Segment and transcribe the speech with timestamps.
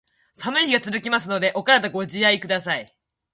[0.33, 2.91] 寒い日が続きますので、お体ご自愛下さい。